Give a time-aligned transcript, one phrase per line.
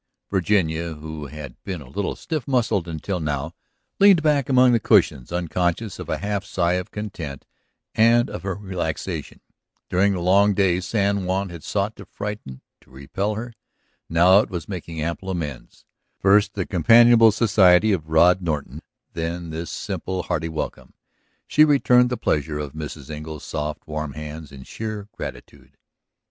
[0.31, 3.53] Virginia, who had been a little stiff muscled until now,
[3.99, 7.45] leaned back among the cushions unconscious of a half sigh of content
[7.93, 9.41] and of her relaxation.
[9.91, 13.53] During the long day San Juan had sought to frighten, to repel her.
[14.09, 15.85] Now it was making ample amends:
[16.19, 18.81] first the companionable society of Rod Norton,
[19.13, 20.95] then this simple, hearty welcome.
[21.45, 23.11] She returned the pressure of Mrs.
[23.11, 25.77] Engle's soft, warm hands in sheer gratitude.